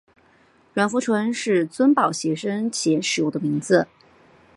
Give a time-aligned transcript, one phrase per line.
[0.73, 3.87] 阮福淳是尊室协生前使用的名字。